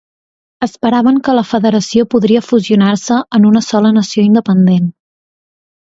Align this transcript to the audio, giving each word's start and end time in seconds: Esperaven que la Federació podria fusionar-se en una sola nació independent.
Esperaven 0.67 1.19
que 1.27 1.35
la 1.41 1.43
Federació 1.51 2.07
podria 2.15 2.43
fusionar-se 2.47 3.21
en 3.41 3.49
una 3.53 3.65
sola 3.71 3.95
nació 4.03 4.29
independent. 4.33 4.93